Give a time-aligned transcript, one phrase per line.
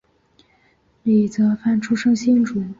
[1.03, 2.63] 李泽藩出生新竹